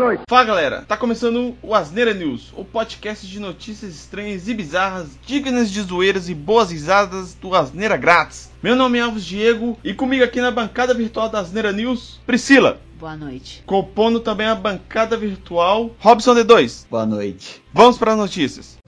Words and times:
noite. 0.00 0.22
Fala 0.28 0.44
galera, 0.44 0.84
tá 0.88 0.96
começando 0.96 1.54
o 1.62 1.74
Asneira 1.74 2.14
News, 2.14 2.52
o 2.56 2.64
podcast 2.64 3.26
de 3.26 3.38
notícias 3.38 3.94
estranhas 3.94 4.48
e 4.48 4.54
bizarras, 4.54 5.08
dignas 5.26 5.70
de 5.70 5.82
zoeiras 5.82 6.28
e 6.28 6.34
boas 6.34 6.70
risadas 6.70 7.34
do 7.34 7.54
Asneira 7.54 7.96
Grátis. 7.96 8.50
Meu 8.62 8.74
nome 8.74 8.98
é 8.98 9.02
Alves 9.02 9.24
Diego 9.24 9.78
e 9.84 9.92
comigo 9.92 10.24
aqui 10.24 10.40
na 10.40 10.50
bancada 10.50 10.94
virtual 10.94 11.28
da 11.28 11.40
Asneira 11.40 11.70
News, 11.70 12.18
Priscila. 12.26 12.80
Boa 12.98 13.16
noite. 13.16 13.62
Compondo 13.66 14.20
também 14.20 14.46
a 14.46 14.54
bancada 14.54 15.16
virtual, 15.16 15.90
Robson 15.98 16.34
D2. 16.34 16.86
Boa 16.90 17.06
noite. 17.06 17.62
Vamos 17.72 17.98
para 17.98 18.12
as 18.12 18.18
notícias. 18.18 18.78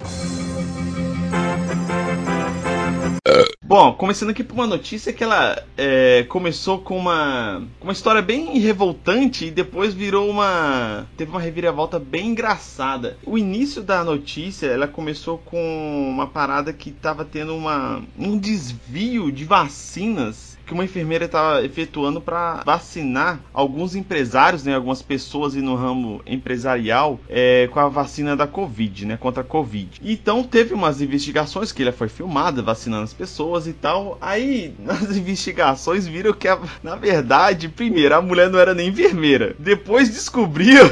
Bom, 3.72 3.94
começando 3.94 4.28
aqui 4.28 4.44
por 4.44 4.52
uma 4.52 4.66
notícia 4.66 5.14
que 5.14 5.24
ela 5.24 5.64
é, 5.78 6.26
começou 6.28 6.80
com 6.80 6.94
uma, 6.94 7.66
uma 7.80 7.94
história 7.94 8.20
bem 8.20 8.58
revoltante 8.58 9.46
e 9.46 9.50
depois 9.50 9.94
virou 9.94 10.28
uma. 10.28 11.06
teve 11.16 11.30
uma 11.30 11.40
reviravolta 11.40 11.98
bem 11.98 12.26
engraçada. 12.26 13.16
O 13.24 13.38
início 13.38 13.82
da 13.82 14.04
notícia 14.04 14.66
ela 14.66 14.86
começou 14.86 15.38
com 15.38 16.06
uma 16.06 16.26
parada 16.26 16.70
que 16.70 16.90
estava 16.90 17.24
tendo 17.24 17.56
uma, 17.56 18.02
um 18.18 18.36
desvio 18.36 19.32
de 19.32 19.46
vacinas 19.46 20.51
que 20.72 20.74
uma 20.74 20.84
enfermeira 20.84 21.26
estava 21.26 21.62
efetuando 21.62 22.18
para 22.18 22.62
vacinar 22.64 23.38
alguns 23.52 23.94
empresários, 23.94 24.64
né, 24.64 24.74
algumas 24.74 25.02
pessoas 25.02 25.54
no 25.54 25.74
ramo 25.74 26.22
empresarial 26.26 27.20
é, 27.28 27.68
com 27.70 27.78
a 27.78 27.88
vacina 27.88 28.34
da 28.34 28.46
Covid, 28.46 29.04
né, 29.04 29.16
contra 29.18 29.42
a 29.42 29.44
Covid. 29.44 30.00
Então 30.02 30.42
teve 30.42 30.72
umas 30.72 31.02
investigações 31.02 31.70
que 31.70 31.82
ela 31.82 31.92
foi 31.92 32.08
filmada 32.08 32.62
vacinando 32.62 33.04
as 33.04 33.12
pessoas 33.12 33.66
e 33.66 33.74
tal. 33.74 34.16
Aí 34.20 34.74
nas 34.80 35.14
investigações 35.14 36.06
viram 36.06 36.32
que 36.32 36.48
a, 36.48 36.58
na 36.82 36.96
verdade, 36.96 37.68
primeiro 37.68 38.14
a 38.14 38.22
mulher 38.22 38.48
não 38.48 38.58
era 38.58 38.72
nem 38.72 38.88
enfermeira. 38.88 39.54
Depois 39.58 40.08
descobriu 40.08 40.90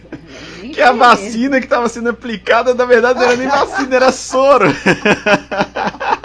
que 0.72 0.80
a 0.80 0.92
vacina 0.92 1.58
que 1.58 1.66
estava 1.66 1.86
sendo 1.88 2.08
aplicada 2.08 2.72
na 2.72 2.86
verdade 2.86 3.18
não 3.18 3.26
era 3.26 3.36
nem 3.36 3.48
vacina, 3.48 3.94
era 3.94 4.10
soro. 4.10 4.66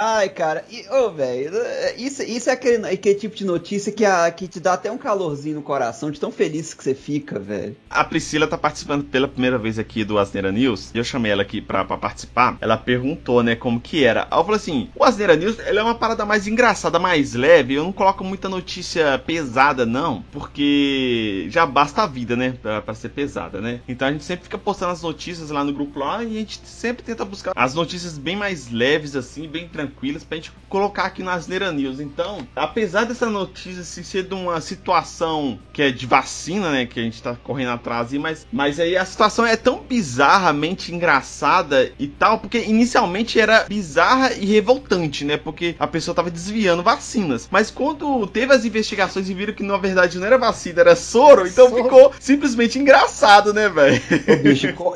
Ai, 0.00 0.28
cara, 0.28 0.64
ô, 0.92 1.06
oh, 1.06 1.10
velho, 1.10 1.50
isso, 1.96 2.22
isso 2.22 2.48
é 2.48 2.52
aquele, 2.52 2.86
aquele 2.86 3.16
tipo 3.16 3.34
de 3.34 3.44
notícia 3.44 3.90
que, 3.90 4.04
a, 4.04 4.30
que 4.30 4.46
te 4.46 4.60
dá 4.60 4.74
até 4.74 4.92
um 4.92 4.96
calorzinho 4.96 5.56
no 5.56 5.62
coração, 5.62 6.08
de 6.08 6.20
tão 6.20 6.30
feliz 6.30 6.72
que 6.72 6.84
você 6.84 6.94
fica, 6.94 7.36
velho. 7.36 7.76
A 7.90 8.04
Priscila 8.04 8.46
tá 8.46 8.56
participando 8.56 9.02
pela 9.02 9.26
primeira 9.26 9.58
vez 9.58 9.76
aqui 9.76 10.04
do 10.04 10.16
Asneira 10.16 10.52
News, 10.52 10.92
e 10.94 10.98
eu 10.98 11.02
chamei 11.02 11.32
ela 11.32 11.42
aqui 11.42 11.60
pra, 11.60 11.84
pra 11.84 11.98
participar. 11.98 12.56
Ela 12.60 12.76
perguntou, 12.76 13.42
né, 13.42 13.56
como 13.56 13.80
que 13.80 14.04
era. 14.04 14.28
Aí 14.30 14.38
eu 14.38 14.44
falei 14.44 14.60
assim: 14.60 14.88
o 14.94 15.02
Asneira 15.02 15.34
News 15.34 15.58
é 15.58 15.82
uma 15.82 15.96
parada 15.96 16.24
mais 16.24 16.46
engraçada, 16.46 17.00
mais 17.00 17.34
leve. 17.34 17.74
Eu 17.74 17.82
não 17.82 17.92
coloco 17.92 18.22
muita 18.22 18.48
notícia 18.48 19.18
pesada, 19.18 19.84
não, 19.84 20.22
porque 20.30 21.48
já 21.50 21.66
basta 21.66 22.04
a 22.04 22.06
vida, 22.06 22.36
né, 22.36 22.56
pra, 22.62 22.80
pra 22.80 22.94
ser 22.94 23.08
pesada, 23.08 23.60
né? 23.60 23.80
Então 23.88 24.06
a 24.06 24.12
gente 24.12 24.22
sempre 24.22 24.44
fica 24.44 24.58
postando 24.58 24.92
as 24.92 25.02
notícias 25.02 25.50
lá 25.50 25.64
no 25.64 25.72
grupo 25.72 25.98
lá 25.98 26.22
e 26.22 26.36
a 26.36 26.38
gente 26.38 26.60
sempre 26.64 27.02
tenta 27.02 27.24
buscar 27.24 27.50
as 27.56 27.74
notícias 27.74 28.16
bem 28.16 28.36
mais 28.36 28.70
leves, 28.70 29.16
assim, 29.16 29.48
bem 29.48 29.66
tranquilas 29.66 29.87
tranquilas 29.88 30.22
pra 30.22 30.36
gente 30.36 30.52
colocar 30.68 31.04
aqui 31.04 31.22
nas 31.22 31.38
Asneira 31.38 31.72
News. 31.72 31.98
Então, 31.98 32.46
apesar 32.54 33.04
dessa 33.04 33.30
notícia 33.30 33.80
assim, 33.80 34.02
ser 34.02 34.24
de 34.24 34.34
uma 34.34 34.60
situação 34.60 35.58
que 35.72 35.82
é 35.82 35.90
de 35.90 36.06
vacina, 36.06 36.70
né, 36.70 36.86
que 36.86 37.00
a 37.00 37.02
gente 37.02 37.22
tá 37.22 37.34
correndo 37.34 37.70
atrás, 37.70 38.12
mas, 38.14 38.46
mas 38.52 38.78
aí 38.78 38.96
a 38.96 39.04
situação 39.04 39.46
é 39.46 39.56
tão 39.56 39.80
bizarramente 39.80 40.94
engraçada 40.94 41.90
e 41.98 42.06
tal, 42.06 42.38
porque 42.38 42.58
inicialmente 42.58 43.40
era 43.40 43.64
bizarra 43.64 44.32
e 44.34 44.44
revoltante, 44.44 45.24
né, 45.24 45.36
porque 45.36 45.74
a 45.78 45.86
pessoa 45.86 46.14
tava 46.14 46.30
desviando 46.30 46.82
vacinas. 46.82 47.48
Mas 47.50 47.70
quando 47.70 48.26
teve 48.26 48.52
as 48.52 48.64
investigações 48.64 49.30
e 49.30 49.34
viram 49.34 49.54
que 49.54 49.62
na 49.62 49.76
verdade 49.76 50.18
não 50.18 50.26
era 50.26 50.36
vacina, 50.36 50.80
era 50.80 50.96
soro, 50.96 51.46
então 51.46 51.70
soro. 51.70 51.82
ficou 51.82 52.12
simplesmente 52.20 52.78
engraçado, 52.78 53.54
né, 53.54 53.68
velho? 53.68 54.02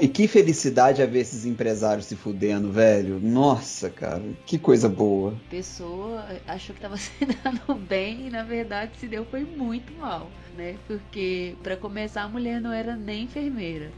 E 0.01 0.09
que 0.09 0.27
felicidade 0.27 1.03
a 1.03 1.07
ver 1.07 1.21
esses 1.21 1.47
empresários 1.47 2.07
se 2.07 2.17
fudendo, 2.17 2.71
velho. 2.71 3.21
Nossa, 3.23 3.89
cara, 3.89 4.23
que 4.45 4.59
coisa 4.59 4.82
coisa 4.83 4.89
boa. 4.89 5.35
A 5.47 5.51
pessoa 5.51 6.25
achou 6.47 6.75
que 6.75 6.79
estava 6.79 6.97
se 6.99 7.13
dando 7.25 7.75
bem 7.75 8.27
e 8.27 8.31
na 8.31 8.43
verdade 8.43 8.93
se 8.99 9.07
deu 9.07 9.25
foi 9.25 9.45
muito 9.45 9.93
mal, 9.95 10.31
né? 10.57 10.77
Porque 10.87 11.55
para 11.63 11.77
começar 11.77 12.23
a 12.23 12.29
mulher 12.29 12.61
não 12.61 12.73
era 12.73 12.97
nem 12.97 13.25
enfermeira. 13.25 13.91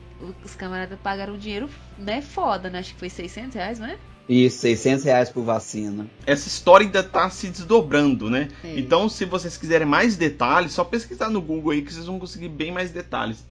Os 0.44 0.54
camaradas 0.54 0.98
pagaram 1.02 1.36
dinheiro, 1.36 1.68
né? 1.98 2.22
Foda, 2.22 2.70
né? 2.70 2.78
Acho 2.78 2.92
que 2.94 3.00
foi 3.00 3.10
600 3.10 3.54
reais, 3.54 3.78
não 3.78 3.86
é? 3.86 3.98
Isso, 4.26 4.60
600 4.60 5.04
reais 5.04 5.28
por 5.28 5.42
vacina. 5.42 6.06
Essa 6.26 6.48
história 6.48 6.86
ainda 6.86 7.02
tá 7.02 7.28
se 7.28 7.48
desdobrando, 7.48 8.30
né? 8.30 8.48
É. 8.64 8.78
Então, 8.78 9.06
se 9.06 9.26
vocês 9.26 9.56
quiserem 9.58 9.86
mais 9.86 10.16
detalhes, 10.16 10.72
só 10.72 10.82
pesquisar 10.82 11.28
no 11.28 11.42
Google 11.42 11.72
aí 11.72 11.82
que 11.82 11.92
vocês 11.92 12.06
vão 12.06 12.18
conseguir 12.18 12.48
bem 12.48 12.72
mais 12.72 12.90
detalhes. 12.90 13.44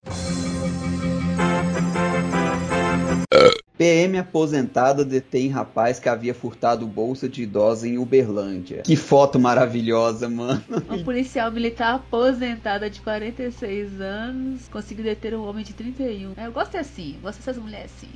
PM 3.84 4.18
aposentada 4.18 5.04
detém 5.04 5.50
rapaz 5.50 6.00
que 6.00 6.08
havia 6.08 6.34
furtado 6.34 6.88
bolsa 6.88 7.28
de 7.28 7.44
idosa 7.44 7.86
em 7.86 7.98
Uberlândia. 7.98 8.82
Que 8.82 8.96
foto 8.96 9.38
maravilhosa, 9.38 10.30
mano. 10.30 10.64
Uma 10.88 11.04
policial 11.04 11.52
militar 11.52 11.96
aposentada 11.96 12.90
de 12.90 13.02
46 13.02 14.00
anos 14.00 14.70
conseguiu 14.70 15.04
deter 15.04 15.36
um 15.36 15.46
homem 15.46 15.66
de 15.66 15.74
31. 15.74 16.32
Eu 16.42 16.52
gosto 16.54 16.78
assim, 16.78 17.18
gosto 17.22 17.40
dessas 17.40 17.58
mulheres 17.58 17.92
assim. 17.98 18.08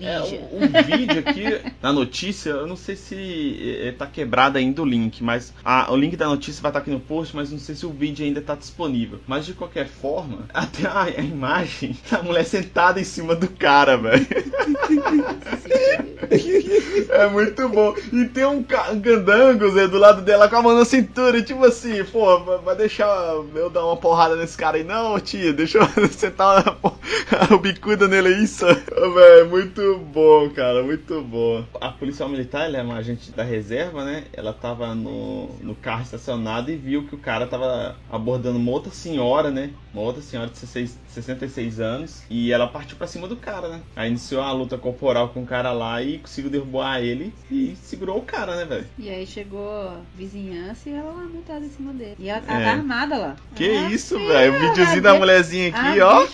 É, 0.00 0.20
o, 0.20 0.24
o, 0.24 0.84
vídeo 0.84 1.18
aqui 1.18 1.72
na 1.82 1.92
notícia, 1.92 2.50
eu 2.50 2.66
não 2.66 2.76
sei 2.76 2.96
se 2.96 3.78
é, 3.82 3.92
tá 3.92 4.06
quebrado 4.06 4.58
ainda 4.58 4.82
o 4.82 4.84
link, 4.84 5.22
mas 5.22 5.52
a, 5.64 5.90
o 5.92 5.96
link 5.96 6.16
da 6.16 6.26
notícia 6.26 6.62
vai 6.62 6.70
estar 6.70 6.80
tá 6.80 6.82
aqui 6.82 6.90
no 6.90 7.00
post, 7.00 7.34
mas 7.34 7.50
não 7.50 7.58
sei 7.58 7.74
se 7.74 7.84
o 7.86 7.90
vídeo 7.90 8.24
ainda 8.24 8.40
tá 8.40 8.54
disponível. 8.54 9.20
Mas 9.26 9.46
de 9.46 9.54
qualquer 9.54 9.88
forma, 9.88 10.44
até 10.54 10.86
a, 10.86 11.02
a 11.02 11.22
imagem 11.22 11.96
da 12.10 12.22
mulher 12.22 12.44
sentada 12.44 13.00
em 13.00 13.04
cima 13.04 13.34
do 13.34 13.48
cara, 13.48 13.96
velho. 13.96 14.26
é 17.10 17.28
muito 17.28 17.68
bom. 17.68 17.94
E 18.12 18.24
tem 18.26 18.44
um, 18.44 18.62
candango, 18.62 19.70
Zé, 19.70 19.88
do 19.88 19.98
lado 19.98 20.22
dela 20.22 20.48
com 20.48 20.56
a 20.56 20.62
mão 20.62 20.78
na 20.78 20.84
cintura, 20.84 21.42
tipo 21.42 21.64
assim, 21.64 22.04
pô, 22.04 22.38
vai 22.60 22.76
deixar 22.76 23.08
eu 23.54 23.70
dar 23.70 23.84
uma 23.84 23.96
porrada 23.96 24.36
nesse 24.36 24.56
cara 24.56 24.76
aí, 24.76 24.84
não, 24.84 25.18
tia, 25.18 25.52
deixa 25.52 25.78
eu 25.78 26.08
sentar 26.08 26.76
o 27.50 27.58
bicuda 27.58 28.06
nele, 28.06 28.34
é 28.34 28.42
isso, 28.42 28.64
velho, 28.66 29.50
muito 29.50 29.98
bom, 30.12 30.48
cara, 30.50 30.82
muito 30.82 31.20
bom. 31.22 31.64
A 31.80 31.90
policial 31.90 32.28
militar, 32.28 32.66
ela 32.66 32.78
é 32.78 32.82
uma 32.82 32.96
agente 32.96 33.32
da 33.32 33.42
reserva, 33.42 34.04
né? 34.04 34.24
Ela 34.32 34.52
tava 34.52 34.94
no, 34.94 35.48
no 35.60 35.74
carro 35.74 36.02
estacionado 36.02 36.70
e 36.70 36.76
viu 36.76 37.06
que 37.06 37.14
o 37.14 37.18
cara 37.18 37.46
tava 37.46 37.96
abordando 38.10 38.58
uma 38.58 38.70
outra 38.70 38.92
senhora, 38.92 39.50
né? 39.50 39.70
Uma 39.92 40.02
outra 40.02 40.22
senhora 40.22 40.48
de 40.48 40.58
66, 40.58 40.98
66 41.14 41.80
anos. 41.80 42.22
E 42.30 42.52
ela 42.52 42.66
partiu 42.66 42.96
pra 42.96 43.06
cima 43.06 43.26
do 43.26 43.36
cara, 43.36 43.68
né? 43.68 43.80
Aí 43.94 44.08
iniciou 44.08 44.42
a 44.42 44.52
luta 44.52 44.78
corporal 44.78 45.30
com 45.30 45.42
o 45.42 45.46
cara 45.46 45.72
lá 45.72 46.02
e 46.02 46.18
conseguiu 46.18 46.50
derrubar 46.50 47.00
ele 47.00 47.32
e 47.50 47.76
segurou 47.82 48.18
o 48.18 48.22
cara, 48.22 48.56
né, 48.56 48.64
velho? 48.64 48.86
E 48.98 49.08
aí 49.08 49.26
chegou 49.26 49.70
a 49.70 50.00
vizinhança 50.16 50.88
e 50.88 50.92
ela 50.92 51.12
lá 51.12 51.24
montada 51.24 51.64
em 51.64 51.70
cima 51.70 51.92
dele. 51.92 52.16
E 52.18 52.28
ela 52.28 52.40
tava 52.40 52.60
é. 52.60 52.68
armada 52.68 53.16
lá. 53.16 53.36
Que 53.54 53.70
ah, 53.70 53.90
isso, 53.90 54.18
velho? 54.18 54.56
O 54.56 54.60
videozinho 54.60 55.02
da 55.02 55.14
mulherzinha 55.14 55.68
aqui, 55.68 56.00
ó. 56.00 56.26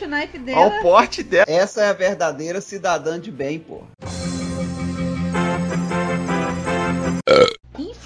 Olha 0.55 0.79
o 0.79 0.83
porte 0.83 1.23
dela. 1.23 1.47
Essa 1.49 1.83
é 1.83 1.89
a 1.89 1.93
verdadeira 1.93 2.61
cidadã 2.61 3.19
de 3.19 3.31
bem, 3.31 3.59
pô. 3.59 3.83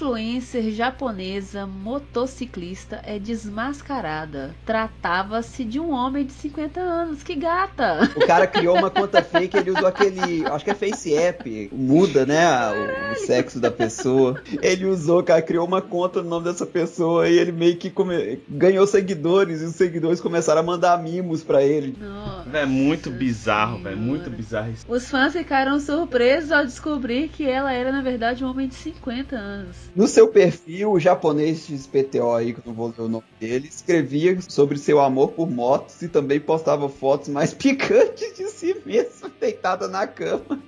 Influencer 0.01 0.71
japonesa 0.71 1.67
motociclista 1.67 2.99
é 3.05 3.19
desmascarada. 3.19 4.55
Tratava-se 4.65 5.63
de 5.63 5.79
um 5.79 5.91
homem 5.91 6.25
de 6.25 6.33
50 6.33 6.79
anos. 6.79 7.21
Que 7.21 7.35
gata! 7.35 8.09
O 8.15 8.25
cara 8.25 8.47
criou 8.47 8.77
uma 8.77 8.89
conta 8.89 9.21
fake, 9.21 9.55
ele 9.55 9.69
usou 9.69 9.87
aquele. 9.87 10.43
Acho 10.47 10.65
que 10.65 10.71
é 10.71 10.73
Face 10.73 11.13
App. 11.13 11.69
Muda, 11.71 12.25
né? 12.25 12.47
O, 12.71 13.11
o, 13.11 13.15
sexo 13.27 13.59
da 13.59 13.69
pessoa. 13.69 14.41
Ele 14.61 14.85
usou, 14.85 15.21
cara, 15.21 15.41
criou 15.41 15.67
uma 15.67 15.81
conta 15.81 16.23
no 16.23 16.29
nome 16.29 16.45
dessa 16.45 16.65
pessoa 16.65 17.29
e 17.29 17.37
ele 17.37 17.51
meio 17.51 17.77
que 17.77 17.91
come... 17.91 18.39
ganhou 18.49 18.87
seguidores 18.87 19.61
e 19.61 19.65
os 19.65 19.75
seguidores 19.75 20.19
começaram 20.19 20.61
a 20.61 20.63
mandar 20.63 21.01
mimos 21.01 21.43
para 21.43 21.61
ele. 21.61 21.95
Nossa, 21.99 22.57
é 22.57 22.65
muito 22.65 23.11
bizarro, 23.11 23.83
velho. 23.83 23.97
Muito 23.97 24.31
bizarro 24.31 24.71
isso. 24.71 24.85
Os 24.89 25.07
fãs 25.09 25.33
ficaram 25.33 25.79
surpresos 25.79 26.51
ao 26.51 26.65
descobrir 26.65 27.27
que 27.27 27.47
ela 27.47 27.71
era, 27.71 27.91
na 27.91 28.01
verdade, 28.01 28.43
um 28.43 28.49
homem 28.49 28.67
de 28.67 28.75
50 28.75 29.35
anos. 29.35 29.90
No 29.93 30.07
seu 30.07 30.29
perfil, 30.29 30.93
o 30.93 30.99
japonês 30.99 31.65
XPTO 31.65 32.33
aí, 32.33 32.53
que 32.53 32.59
eu 32.59 32.63
não 32.67 32.73
vou 32.73 32.87
ler 32.87 33.03
o 33.03 33.09
nome 33.09 33.25
dele, 33.39 33.67
escrevia 33.67 34.39
sobre 34.41 34.77
seu 34.77 35.01
amor 35.01 35.31
por 35.31 35.49
motos 35.49 36.01
e 36.01 36.07
também 36.07 36.39
postava 36.39 36.87
fotos 36.87 37.27
mais 37.27 37.53
picantes 37.55 38.35
de 38.35 38.47
si 38.47 38.75
mesmo, 38.85 39.29
deitada 39.39 39.87
na 39.87 40.07
cama. 40.07 40.61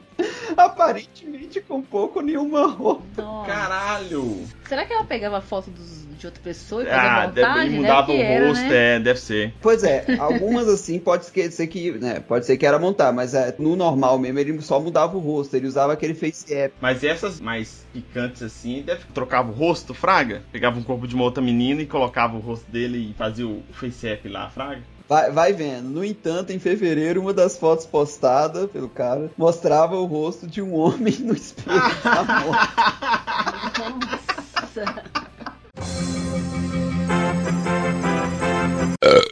Aparentemente 0.56 1.62
com 1.62 1.82
pouco 1.82 2.22
nenhuma 2.22 2.68
roupa. 2.68 3.22
Nossa. 3.22 3.48
Caralho! 3.48 4.46
Será 4.68 4.86
que 4.86 4.94
ela 4.94 5.06
pegava 5.06 5.42
foto 5.42 5.72
dos, 5.72 6.03
de 6.18 6.26
outra 6.26 6.42
pessoa 6.44 6.84
e 6.84 6.86
fazia 6.86 7.02
ah, 7.02 7.28
montagem? 7.28 7.64
Deve, 7.64 7.76
mudava 7.76 8.08
deve 8.08 8.20
o 8.20 8.26
era, 8.26 8.48
rosto, 8.48 8.64
né? 8.64 8.96
é, 8.96 9.00
deve 9.00 9.20
ser. 9.20 9.54
Pois 9.62 9.84
é, 9.84 10.06
algumas 10.20 10.68
assim 10.68 11.00
pode 11.00 11.26
ser 11.26 11.68
que, 11.68 11.92
né, 11.92 12.20
pode 12.20 12.46
ser 12.46 12.58
que 12.58 12.66
era 12.66 12.80
montar, 12.80 13.12
mas 13.12 13.34
é, 13.34 13.54
no 13.58 13.76
normal 13.76 14.18
mesmo 14.20 14.40
ele 14.40 14.62
só 14.62 14.80
mudava 14.80 15.16
o 15.18 15.20
rosto, 15.20 15.56
ele 15.56 15.68
usava 15.68 15.94
aquele 15.94 16.14
face 16.14 16.54
app. 16.54 16.76
Mas 16.82 17.04
essas 17.04 17.40
mais 17.40 17.86
picantes 17.94 18.42
assim, 18.42 18.82
deve 18.82 19.04
trocava 19.14 19.52
o 19.52 19.54
rosto, 19.54 19.94
fraga? 19.94 20.44
Pegava 20.52 20.80
um 20.80 20.84
corpo 20.84 21.08
de 21.08 21.16
uma 21.16 21.24
outra 21.24 21.44
menina 21.44 21.82
e 21.82 21.86
colocava 21.86 22.36
o 22.36 22.40
rosto 22.40 22.70
dele 22.72 23.12
e 23.12 23.14
fazia 23.14 23.48
o 23.48 23.64
face 23.74 24.08
app 24.08 24.28
lá, 24.28 24.50
fraga? 24.50 24.82
Vai, 25.08 25.32
vai 25.32 25.54
vendo. 25.54 25.90
No 25.90 26.04
entanto, 26.04 26.52
em 26.52 26.60
fevereiro, 26.60 27.22
uma 27.22 27.34
das 27.34 27.58
fotos 27.58 27.86
postada 27.86 28.68
pelo 28.68 28.90
cara 28.90 29.30
mostrava 29.38 29.96
o 29.96 30.06
rosto 30.06 30.48
de 30.48 30.62
um 30.62 30.74
homem 30.74 31.16
no 31.20 31.34
espelho 31.34 31.80
da 32.04 32.24
moto. 32.42 32.58
Nossa. 34.74 35.23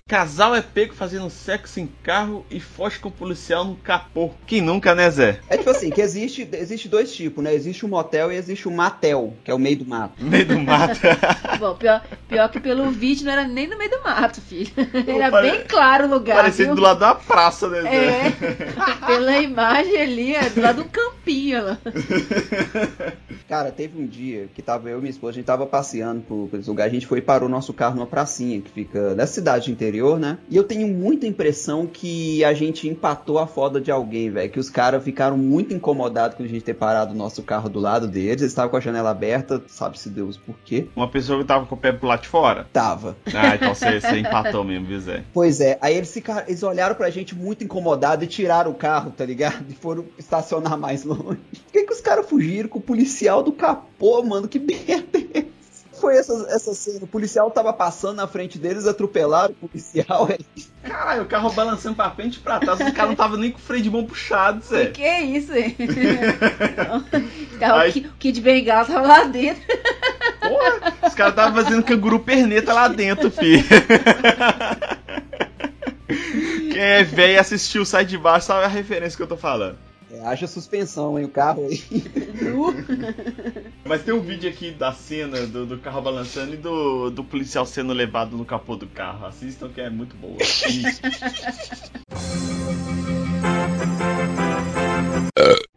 Casal 0.07 0.53
é 0.53 0.61
pego 0.61 0.93
fazendo 0.93 1.29
sexo 1.29 1.79
em 1.79 1.87
carro 2.03 2.45
e 2.51 2.59
foge 2.59 2.99
com 2.99 3.07
o 3.07 3.11
policial 3.11 3.63
no 3.63 3.77
capô. 3.77 4.29
Quem 4.45 4.59
nunca, 4.59 4.93
né, 4.93 5.09
Zé? 5.09 5.39
É 5.47 5.55
tipo 5.55 5.69
assim, 5.69 5.89
que 5.89 6.01
existe, 6.01 6.45
existe 6.51 6.89
dois 6.89 7.15
tipos, 7.15 7.41
né? 7.41 7.53
Existe 7.53 7.85
o 7.85 7.87
motel 7.87 8.29
e 8.29 8.35
existe 8.35 8.67
o 8.67 8.71
matel, 8.71 9.33
que 9.41 9.49
é 9.49 9.53
o 9.53 9.57
meio 9.57 9.77
do 9.77 9.85
mato. 9.85 10.15
Meio 10.19 10.45
do 10.45 10.59
mato. 10.59 10.99
Bom, 11.57 11.75
pior, 11.75 12.01
pior 12.27 12.49
que 12.49 12.59
pelo 12.59 12.91
vídeo 12.91 13.25
não 13.25 13.31
era 13.31 13.47
nem 13.47 13.67
no 13.67 13.77
meio 13.77 13.89
do 13.89 14.03
mato, 14.03 14.41
filho. 14.41 14.71
Era 15.07 15.31
pare- 15.31 15.51
bem 15.51 15.63
claro 15.65 16.05
o 16.05 16.09
lugar. 16.09 16.35
Parecendo 16.35 16.67
viu? 16.69 16.75
do 16.75 16.81
lado 16.81 16.99
da 16.99 17.15
praça, 17.15 17.69
né, 17.69 17.81
Zé? 17.81 17.87
É, 17.87 18.31
pela 19.07 19.37
imagem 19.39 19.95
ali, 20.01 20.35
é 20.35 20.49
do 20.49 20.61
lado 20.61 20.83
do 20.83 20.89
campinho 20.89 21.20
lá. 21.61 21.77
Cara, 23.47 23.71
teve 23.71 24.01
um 24.01 24.05
dia 24.05 24.47
que 24.53 24.61
tava 24.61 24.89
eu 24.89 24.97
e 24.97 25.01
minha 25.01 25.11
esposa, 25.11 25.31
a 25.31 25.35
gente 25.35 25.45
tava 25.45 25.65
passeando 25.65 26.21
por, 26.21 26.47
por 26.49 26.59
esse 26.59 26.69
lugar, 26.69 26.85
a 26.85 26.89
gente 26.89 27.05
foi 27.05 27.19
e 27.19 27.21
parou 27.21 27.49
nosso 27.49 27.73
carro 27.73 27.95
numa 27.95 28.07
pracinha 28.07 28.61
que 28.61 28.71
fica 28.71 29.13
nessa 29.13 29.33
cidade 29.33 29.71
interior, 29.71 30.19
né? 30.19 30.37
E 30.49 30.55
eu 30.55 30.63
tenho 30.63 30.87
muita 30.87 31.27
impressão 31.27 31.85
que 31.85 32.43
a 32.43 32.53
gente 32.53 32.87
empatou 32.87 33.37
a 33.39 33.47
foda 33.47 33.79
de 33.79 33.91
alguém, 33.91 34.29
velho. 34.29 34.49
Que 34.49 34.59
os 34.59 34.69
caras 34.69 35.03
ficaram 35.03 35.37
muito 35.37 35.73
incomodados 35.73 36.37
com 36.37 36.43
a 36.43 36.47
gente 36.47 36.63
ter 36.63 36.73
parado 36.73 37.13
o 37.13 37.17
nosso 37.17 37.43
carro 37.43 37.69
do 37.69 37.79
lado 37.79 38.07
deles. 38.07 38.41
Eles 38.41 38.51
estavam 38.51 38.71
com 38.71 38.77
a 38.77 38.81
janela 38.81 39.09
aberta, 39.09 39.61
sabe-se 39.67 40.09
Deus 40.09 40.37
por 40.37 40.55
quê. 40.65 40.87
Uma 40.95 41.09
pessoa 41.09 41.39
que 41.39 41.45
tava 41.45 41.65
com 41.65 41.75
o 41.75 41.77
pé 41.77 41.91
pro 41.91 42.07
lado 42.07 42.21
de 42.21 42.27
fora. 42.27 42.67
Tava. 42.71 43.17
Ah, 43.33 43.55
então 43.55 43.75
você, 43.75 43.99
você 43.99 44.19
empatou 44.19 44.63
mesmo, 44.63 44.87
viu, 44.87 44.99
Zé? 44.99 45.23
Pois 45.33 45.59
é, 45.59 45.77
aí 45.81 45.95
eles 45.95 46.11
ficaram, 46.13 46.43
eles 46.47 46.61
olharam 46.61 46.95
pra 46.95 47.09
gente 47.09 47.35
muito 47.35 47.63
incomodados 47.63 48.25
e 48.25 48.27
tiraram 48.27 48.71
o 48.71 48.75
carro, 48.75 49.11
tá 49.11 49.25
ligado? 49.25 49.65
E 49.69 49.73
foram 49.73 50.05
estacionar 50.17 50.77
mais 50.77 51.03
longe. 51.13 51.39
Por 51.51 51.71
que, 51.71 51.83
que 51.83 51.93
os 51.93 52.01
caras 52.01 52.27
fugiram 52.29 52.67
com 52.69 52.79
o 52.79 52.81
policial 52.81 53.41
do 53.43 53.51
capô, 53.51 54.23
mano? 54.23 54.47
Que 54.47 54.59
merda 54.59 55.17
é 55.33 55.39
essa? 55.39 55.51
Foi 55.99 56.17
essa, 56.17 56.33
essa 56.49 56.73
cena, 56.73 56.99
o 57.03 57.07
policial 57.07 57.51
tava 57.51 57.71
passando 57.71 58.15
na 58.15 58.27
frente 58.27 58.57
deles, 58.57 58.87
atropelaram 58.87 59.53
o 59.61 59.67
policial. 59.67 60.27
aí- 60.31 60.65
Caralho, 60.81 61.21
o 61.23 61.25
carro 61.27 61.51
balançando 61.51 61.95
pra 61.95 62.09
frente 62.09 62.37
e 62.37 62.39
pra 62.39 62.59
trás, 62.59 62.79
o 62.79 62.91
cara 62.91 63.09
não 63.09 63.15
tava 63.15 63.37
nem 63.37 63.51
com 63.51 63.59
o 63.59 63.61
freio 63.61 63.83
de 63.83 63.89
mão 63.91 64.03
puxado, 64.03 64.63
Zé. 64.65 64.87
Que 64.87 65.03
é 65.03 65.21
isso, 65.21 65.53
hein? 65.53 65.75
Tava 67.59 67.81
Ai. 67.81 67.89
o 67.89 67.93
Ki- 67.93 68.07
o 68.07 68.11
Kid 68.17 68.41
Bengala 68.41 68.85
tava 68.85 69.05
lá 69.07 69.23
dentro. 69.25 69.61
Porra, 70.41 70.93
os 71.07 71.13
caras 71.13 71.33
estavam 71.33 71.63
fazendo 71.63 71.83
canguru 71.83 72.19
perneta 72.19 72.73
lá 72.73 72.87
dentro, 72.87 73.29
filho. 73.29 73.63
Quem 76.71 76.81
é 76.81 77.03
velho 77.03 77.33
e 77.33 77.37
assistiu 77.37 77.85
Sai 77.85 78.05
de 78.05 78.17
Baixo 78.17 78.47
sabe 78.47 78.65
a 78.65 78.67
referência 78.67 79.15
que 79.15 79.23
eu 79.23 79.27
tô 79.27 79.37
falando. 79.37 79.77
É, 80.13 80.19
haja 80.25 80.45
suspensão, 80.45 81.17
hein, 81.17 81.25
o 81.25 81.29
carro 81.29 81.65
aí. 81.65 81.81
Mas 83.85 84.03
tem 84.03 84.13
um 84.13 84.19
vídeo 84.19 84.49
aqui 84.49 84.71
da 84.71 84.91
cena 84.91 85.47
do, 85.47 85.65
do 85.65 85.77
carro 85.77 86.01
balançando 86.01 86.53
e 86.53 86.57
do, 86.57 87.09
do 87.09 87.23
policial 87.23 87.65
sendo 87.65 87.93
levado 87.93 88.35
no 88.35 88.43
capô 88.43 88.75
do 88.75 88.87
carro. 88.87 89.25
Assistam 89.25 89.69
que 89.69 89.79
é 89.79 89.89
muito 89.89 90.17
boa. 90.17 90.37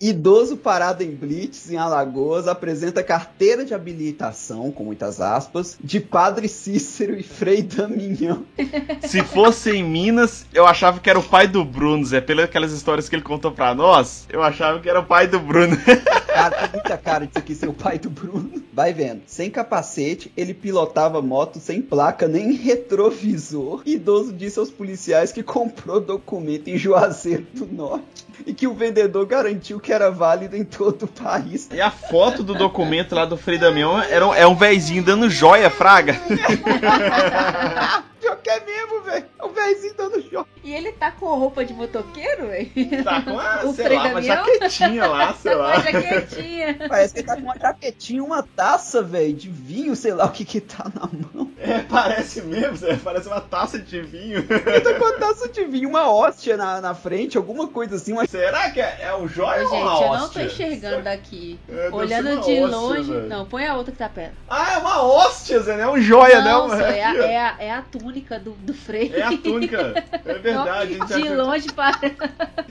Idoso 0.08 0.58
parado 0.58 1.02
em 1.02 1.10
Blitz, 1.10 1.70
em 1.70 1.76
Alagoas, 1.76 2.46
apresenta 2.46 3.02
carteira 3.02 3.64
de 3.64 3.72
habilitação, 3.72 4.70
com 4.70 4.84
muitas 4.84 5.18
aspas, 5.18 5.78
de 5.82 5.98
Padre 5.98 6.46
Cícero 6.46 7.18
e 7.18 7.22
Frei 7.22 7.62
Damião. 7.62 8.44
Se 9.08 9.22
fosse 9.22 9.70
em 9.70 9.82
Minas, 9.82 10.44
eu 10.52 10.66
achava 10.66 11.00
que 11.00 11.08
era 11.08 11.18
o 11.18 11.22
pai 11.22 11.48
do 11.48 11.64
Bruno, 11.64 12.04
Zé. 12.04 12.20
Pelas 12.20 12.44
aquelas 12.44 12.72
histórias 12.72 13.08
que 13.08 13.16
ele 13.16 13.22
contou 13.22 13.50
pra 13.50 13.74
nós, 13.74 14.26
eu 14.28 14.42
achava 14.42 14.78
que 14.78 14.90
era 14.90 15.00
o 15.00 15.04
pai 15.06 15.26
do 15.26 15.40
Bruno. 15.40 15.74
Cara, 16.34 16.56
tem 16.56 16.70
muita 16.72 16.98
cara 16.98 17.26
disso 17.26 17.38
aqui 17.38 17.54
ser 17.54 17.68
o 17.68 17.72
pai 17.72 17.96
do 17.98 18.10
Bruno. 18.10 18.62
Vai 18.72 18.92
vendo. 18.92 19.22
Sem 19.26 19.48
capacete, 19.48 20.32
ele 20.36 20.52
pilotava 20.52 21.22
moto 21.22 21.60
sem 21.60 21.80
placa 21.80 22.26
nem 22.26 22.52
retrovisor. 22.52 23.82
Idoso 23.86 24.32
disse 24.32 24.58
aos 24.58 24.70
policiais 24.70 25.30
que 25.30 25.44
comprou 25.44 26.00
documento 26.00 26.68
em 26.68 26.76
Juazeiro 26.76 27.46
do 27.52 27.66
Norte 27.66 28.26
e 28.44 28.52
que 28.52 28.66
o 28.66 28.74
vendedor 28.74 29.24
garantiu 29.26 29.78
que 29.78 29.92
era 29.92 30.10
válido 30.10 30.56
em 30.56 30.64
todo 30.64 31.04
o 31.04 31.08
país. 31.08 31.68
E 31.72 31.80
a 31.80 31.90
foto 31.90 32.42
do 32.42 32.52
documento 32.54 33.14
lá 33.14 33.24
do 33.24 33.36
Frei 33.36 33.58
Damião 33.58 34.00
era 34.02 34.26
um, 34.26 34.34
é 34.34 34.44
um 34.46 34.56
véizinho 34.56 35.04
dando 35.04 35.30
joia, 35.30 35.70
fraga. 35.70 36.14
Pior 38.20 38.36
que 38.42 38.50
é 38.50 38.60
mesmo, 38.64 39.02
velho. 39.02 39.26
É 39.38 39.44
o 39.44 39.50
velhinho 39.50 39.94
dando 39.96 40.22
choque. 40.22 40.53
E 40.64 40.72
ele 40.72 40.92
tá 40.92 41.10
com 41.10 41.26
roupa 41.26 41.62
de 41.62 41.74
motoqueiro, 41.74 42.46
velho? 42.48 42.70
Tá 43.04 43.20
com 43.20 43.32
uma, 43.32 43.64
O 43.68 43.74
sei 43.74 43.94
lá, 43.94 44.08
uma 44.08 44.22
jaquetinha 44.22 45.06
lá, 45.06 45.34
sei 45.40 45.54
lá. 45.54 45.74
Uma 45.74 45.82
jaquetinha. 45.82 46.76
Parece 46.88 47.12
que 47.12 47.20
ele 47.20 47.26
tá 47.26 47.36
com 47.36 47.42
uma 47.42 47.58
jaquetinha, 47.58 48.24
uma 48.24 48.42
taça, 48.42 49.02
velho, 49.02 49.34
de 49.34 49.50
vinho, 49.50 49.94
sei 49.94 50.14
lá 50.14 50.24
o 50.24 50.30
que 50.30 50.42
que 50.42 50.62
tá 50.62 50.90
na 50.94 51.02
mão. 51.34 51.50
É, 51.58 51.80
parece 51.80 52.40
mesmo, 52.40 52.76
Zé. 52.76 52.96
Parece 52.96 53.28
uma 53.28 53.42
taça 53.42 53.78
de 53.78 54.00
vinho. 54.00 54.38
Ele 54.38 54.80
tá 54.80 54.94
com 54.94 55.04
uma 55.04 55.18
taça 55.18 55.48
de 55.50 55.64
vinho, 55.64 55.88
uma 55.88 56.10
hóstia 56.10 56.56
na, 56.56 56.80
na 56.80 56.94
frente, 56.94 57.36
alguma 57.36 57.68
coisa 57.68 57.96
assim, 57.96 58.12
uma 58.12 58.26
Será 58.26 58.70
que 58.70 58.80
é, 58.80 59.00
é 59.02 59.14
um 59.14 59.28
joia 59.28 59.60
Gente, 59.60 59.70
ou 59.72 59.82
uma 59.82 59.92
eu 59.92 59.98
não 59.98 60.18
tô 60.20 60.24
hóstia? 60.24 60.44
enxergando 60.44 61.02
daqui. 61.02 61.58
É, 61.68 61.90
Olhando 61.92 62.40
de 62.40 62.62
hóstia, 62.62 62.66
longe. 62.66 63.12
velho. 63.12 63.28
Não, 63.28 63.44
põe 63.44 63.66
a 63.66 63.76
outra 63.76 63.92
que 63.92 63.98
tá 63.98 64.08
perto. 64.08 64.34
Ah, 64.48 64.72
é 64.74 64.78
uma 64.78 65.02
hóstia, 65.02 65.60
Zé, 65.60 65.76
não 65.76 65.84
é 65.84 65.90
um 65.90 66.00
joia, 66.00 66.40
não, 66.40 66.68
não. 66.68 66.76
só 66.76 66.86
é, 66.86 67.04
a, 67.04 67.10
aqui, 67.10 67.20
é, 67.20 67.38
a, 67.38 67.56
é 67.58 67.70
a 67.70 67.82
túnica 67.82 68.38
do, 68.38 68.52
do 68.52 68.72
freio. 68.72 69.14
É 69.14 69.22
a 69.22 69.36
túnica. 69.36 70.04
É 70.24 70.32
verdade. 70.38 70.53
a 70.62 70.86
gente 70.86 71.06
de 71.06 71.28
longe 71.30 71.72
para. 71.72 71.98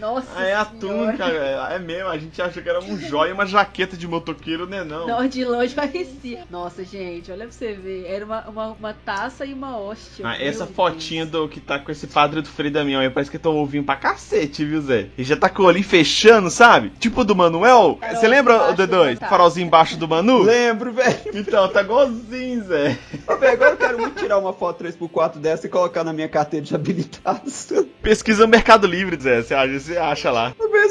Nossa. 0.04 0.28
Ah, 0.36 0.44
é 0.44 0.54
a 0.54 0.66
Senhora. 0.66 0.80
túnica, 0.80 1.26
é, 1.26 1.76
é 1.76 1.80
mesmo. 1.80 2.10
A 2.10 2.18
gente 2.18 2.42
acha 2.42 2.62
que 2.62 2.68
era 2.68 2.82
um 2.84 3.00
joia 3.00 3.30
e 3.30 3.34
uma 3.34 3.46
jaqueta 3.46 3.96
de 3.96 4.06
motoqueiro, 4.06 4.68
né? 4.68 4.84
Não. 4.84 5.08
Não, 5.08 5.26
de 5.26 5.46
longe 5.46 5.74
parecia. 5.74 6.44
Nossa, 6.52 6.84
gente, 6.84 7.32
olha 7.32 7.46
pra 7.46 7.52
você 7.52 7.72
ver. 7.72 8.06
Era 8.06 8.26
uma, 8.26 8.42
uma, 8.50 8.68
uma 8.74 8.94
taça 8.94 9.46
e 9.46 9.54
uma 9.54 9.80
hóstia. 9.80 10.28
Ah, 10.28 10.36
essa 10.36 10.66
Deus. 10.66 10.76
fotinha 10.76 11.26
do 11.26 11.48
que 11.48 11.62
tá 11.62 11.80
com 11.80 11.90
esse 11.90 12.06
padre 12.06 12.42
do 12.42 12.50
Frei 12.50 12.70
Damião 12.70 13.00
aí, 13.00 13.10
parece 13.10 13.32
que 13.32 13.40
tomou 13.40 13.66
vinho 13.66 13.86
pra 13.86 13.96
cacete, 13.96 14.66
viu, 14.66 14.82
Zé? 14.82 15.08
Ele 15.18 15.24
já 15.24 15.38
tá 15.38 15.48
com 15.48 15.64
o 15.64 15.66
olhinho 15.68 15.86
fechando, 15.86 16.50
sabe? 16.50 16.90
Tipo 17.00 17.24
do 17.24 17.34
Manuel. 17.34 17.98
Farol 18.02 18.16
Você 18.18 18.28
lembra, 18.28 18.72
o 18.72 18.74
do 18.74 18.84
D2? 18.86 19.06
Manu. 19.06 19.30
Farolzinho 19.30 19.68
embaixo 19.68 19.96
do 19.96 20.08
Manu? 20.08 20.44
Lembro, 20.44 20.92
velho. 20.92 21.18
Então, 21.34 21.70
tá 21.70 21.82
igualzinho, 21.82 22.62
Zé. 22.66 22.98
Ô, 23.26 23.38
velho, 23.38 23.54
Agora 23.54 23.72
eu 23.72 23.78
quero 23.78 24.00
muito 24.00 24.20
tirar 24.20 24.38
uma 24.38 24.52
foto 24.52 24.84
3x4 24.84 25.38
dessa 25.38 25.68
e 25.68 25.70
colocar 25.70 26.04
na 26.04 26.12
minha 26.12 26.28
carteira 26.28 26.66
de 26.66 26.76
habilitados. 26.76 27.72
Pesquisa 28.04 28.44
no 28.44 28.50
Mercado 28.50 28.86
Livre, 28.86 29.18
Zé. 29.18 29.42
Você 29.42 29.54
acha, 29.54 29.80
você 29.80 29.98
acha 29.98 30.30
lá. 30.30 30.54
Ô, 30.60 30.68
velho, 30.68 30.84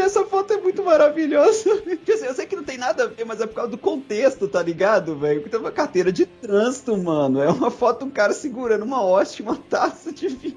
Essa 0.00 0.24
foto 0.24 0.54
é 0.54 0.56
muito 0.56 0.82
maravilhosa. 0.82 1.70
Assim, 2.08 2.26
Eu 2.26 2.34
sei 2.34 2.46
que 2.46 2.56
não 2.56 2.64
tem 2.64 2.78
nada 2.78 3.04
a 3.04 3.06
ver, 3.06 3.26
mas 3.26 3.38
é 3.40 3.46
por 3.46 3.54
causa 3.54 3.70
do 3.70 3.76
contexto, 3.76 4.48
tá 4.48 4.62
ligado, 4.62 5.14
velho? 5.14 5.40
Porque 5.40 5.50
tem 5.50 5.60
uma 5.60 5.70
carteira 5.70 6.10
de 6.10 6.24
trânsito, 6.24 6.96
mano. 6.96 7.42
É 7.42 7.50
uma 7.50 7.70
foto 7.70 7.98
de 7.98 8.04
um 8.06 8.10
cara 8.10 8.32
segurando 8.32 8.82
uma 8.82 9.04
hóstia, 9.04 9.42
e 9.42 9.46
uma 9.46 9.56
taça 9.56 10.10
de 10.10 10.28
vinho. 10.28 10.56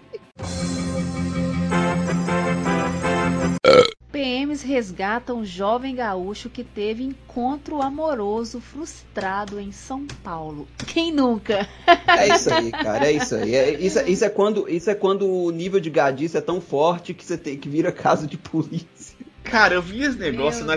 PMs 4.18 4.64
resgatam 4.66 5.46
jovem 5.46 5.94
gaúcho 5.94 6.50
que 6.50 6.64
teve 6.64 7.04
encontro 7.04 7.84
amoroso 7.84 8.60
frustrado 8.60 9.60
em 9.60 9.72
São 9.72 10.08
Paulo. 10.24 10.68
Quem 10.88 11.14
nunca? 11.14 11.70
É 12.08 12.36
isso 12.36 12.52
aí, 12.52 12.72
cara, 12.72 13.06
é 13.06 13.12
isso 13.12 13.36
aí. 13.36 13.54
É- 13.54 13.80
isso, 13.80 14.00
isso 14.08 14.26
é 14.26 14.30
quando, 14.30 14.68
isso 14.68 14.90
é 14.90 14.96
quando 14.96 15.32
o 15.32 15.52
nível 15.52 15.80
de 15.80 15.92
gadice 15.92 16.36
é 16.36 16.42
tão 16.42 16.60
forte 16.60 17.14
que 17.14 17.24
você 17.24 17.38
tem 17.38 17.58
que 17.58 17.70
vira 17.70 17.92
caso 17.92 18.26
de 18.26 18.38
polícia. 18.40 19.16
Cara, 19.44 19.76
eu 19.76 19.84
vi 19.84 20.02
esse 20.02 20.18
negócio 20.18 20.66
Meu 20.66 20.68
não 20.68 20.74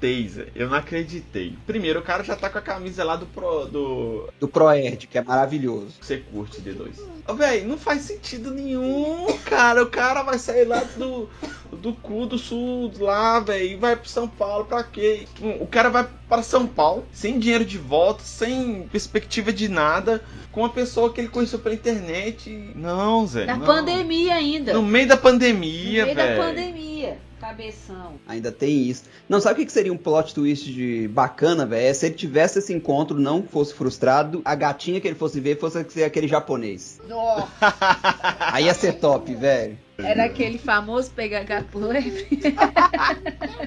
acreditei, 0.00 0.28
Zé. 0.28 0.46
Eu 0.54 0.68
não 0.68 0.76
acreditei. 0.76 1.56
Primeiro, 1.66 2.00
o 2.00 2.02
cara 2.02 2.24
já 2.24 2.34
tá 2.34 2.48
com 2.48 2.58
a 2.58 2.62
camisa 2.62 3.04
lá 3.04 3.16
do 3.16 3.26
Pro. 3.26 3.66
do. 3.66 4.28
Do 4.40 4.48
Proerd, 4.48 5.06
que 5.06 5.18
é 5.18 5.22
maravilhoso. 5.22 5.94
você 6.00 6.18
curte 6.18 6.60
D2. 6.60 6.92
Ô, 7.28 7.34
véi, 7.34 7.64
não 7.64 7.76
faz 7.76 8.02
sentido 8.02 8.50
nenhum, 8.50 9.26
cara. 9.44 9.82
O 9.82 9.86
cara 9.86 10.22
vai 10.22 10.38
sair 10.38 10.64
lá 10.64 10.82
do, 10.96 11.28
do 11.72 11.92
cu 11.92 12.26
do 12.26 12.38
sul, 12.38 12.90
lá, 12.98 13.40
véi, 13.40 13.72
e 13.72 13.76
vai 13.76 13.94
pro 13.94 14.08
São 14.08 14.26
Paulo 14.26 14.64
pra 14.64 14.82
quê? 14.82 15.26
O 15.60 15.66
cara 15.66 15.90
vai 15.90 16.08
para 16.28 16.42
São 16.42 16.66
Paulo, 16.66 17.04
sem 17.12 17.38
dinheiro 17.38 17.64
de 17.64 17.78
volta, 17.78 18.22
sem 18.22 18.88
perspectiva 18.90 19.52
de 19.52 19.68
nada, 19.68 20.22
com 20.50 20.60
uma 20.60 20.70
pessoa 20.70 21.12
que 21.12 21.20
ele 21.20 21.28
conheceu 21.28 21.58
pela 21.58 21.74
internet. 21.74 22.72
Não, 22.74 23.26
Zé. 23.26 23.44
Na 23.44 23.56
não. 23.56 23.66
pandemia 23.66 24.34
ainda. 24.34 24.72
No 24.72 24.82
meio 24.82 25.08
da 25.08 25.16
pandemia, 25.16 26.00
no 26.00 26.06
meio 26.06 26.14
velho. 26.14 26.36
da 26.36 26.46
pandemia. 26.46 27.18
Cabeção. 27.40 28.20
Ainda 28.28 28.52
tem 28.52 28.82
isso. 28.82 29.04
Não, 29.26 29.40
sabe 29.40 29.62
o 29.62 29.66
que 29.66 29.72
seria 29.72 29.89
um 29.90 29.96
plot 29.96 30.34
twist 30.34 30.72
de 30.72 31.08
bacana, 31.08 31.66
velho? 31.66 31.86
É 31.86 31.92
se 31.92 32.06
ele 32.06 32.14
tivesse 32.14 32.58
esse 32.58 32.72
encontro, 32.72 33.18
não 33.18 33.42
fosse 33.42 33.74
frustrado, 33.74 34.40
a 34.44 34.54
gatinha 34.54 35.00
que 35.00 35.08
ele 35.08 35.14
fosse 35.14 35.40
ver 35.40 35.58
fosse 35.58 35.84
ser 35.90 36.04
aquele 36.04 36.28
japonês. 36.28 37.00
Nossa. 37.08 37.48
Aí 38.52 38.64
ia 38.64 38.74
ser 38.74 38.94
top, 38.94 39.34
velho. 39.34 39.78
Era 39.98 40.24
aquele 40.24 40.58
famoso 40.58 41.10
pegar 41.10 41.44
gato 41.44 41.66
por 41.66 41.82
lebre. 41.82 42.26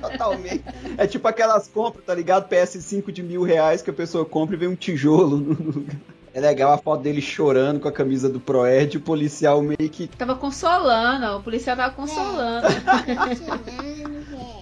Totalmente. 0.01 0.63
É 0.97 1.05
tipo 1.05 1.27
aquelas 1.27 1.67
compras, 1.67 2.03
tá 2.05 2.15
ligado? 2.15 2.49
PS5 2.49 3.11
de 3.11 3.21
mil 3.21 3.43
reais 3.43 3.81
que 3.81 3.89
a 3.89 3.93
pessoa 3.93 4.25
compra 4.25 4.55
e 4.55 4.59
vem 4.59 4.69
um 4.69 4.75
tijolo 4.75 5.37
no 5.37 5.71
lugar. 5.71 5.95
É 6.33 6.39
legal 6.39 6.73
a 6.73 6.79
foto 6.79 7.03
dele 7.03 7.21
chorando 7.21 7.79
com 7.79 7.87
a 7.87 7.91
camisa 7.91 8.27
do 8.27 8.39
Proerd, 8.39 8.97
o 8.97 9.01
policial 9.01 9.61
meio 9.61 9.89
que. 9.89 10.07
Tava 10.07 10.35
consolando, 10.35 11.37
o 11.37 11.43
policial 11.43 11.77
tava 11.77 11.93
consolando. 11.93 12.67